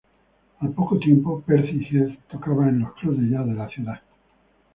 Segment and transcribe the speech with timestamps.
[0.61, 4.01] Al poco tiempo, Percy Heath tocaba en los clubs de jazz de la ciudad.